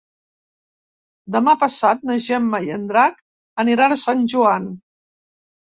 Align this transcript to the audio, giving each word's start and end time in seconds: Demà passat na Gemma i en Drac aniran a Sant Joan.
Demà 1.35 1.53
passat 1.65 2.03
na 2.11 2.17
Gemma 2.29 2.63
i 2.69 2.75
en 2.79 2.89
Drac 2.95 3.23
aniran 3.67 3.95
a 3.95 4.01
Sant 4.09 4.29
Joan. 4.37 4.69